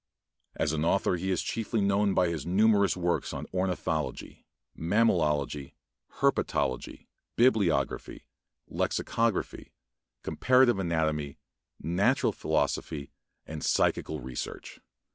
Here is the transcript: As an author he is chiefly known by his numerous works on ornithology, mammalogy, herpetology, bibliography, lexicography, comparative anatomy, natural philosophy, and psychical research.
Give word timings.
As 0.55 0.73
an 0.73 0.83
author 0.83 1.15
he 1.15 1.29
is 1.29 1.43
chiefly 1.43 1.79
known 1.79 2.15
by 2.15 2.27
his 2.27 2.43
numerous 2.43 2.97
works 2.97 3.35
on 3.35 3.45
ornithology, 3.53 4.47
mammalogy, 4.75 5.75
herpetology, 6.15 7.05
bibliography, 7.35 8.25
lexicography, 8.67 9.73
comparative 10.23 10.79
anatomy, 10.79 11.37
natural 11.79 12.31
philosophy, 12.31 13.11
and 13.45 13.63
psychical 13.63 14.19
research. 14.21 14.79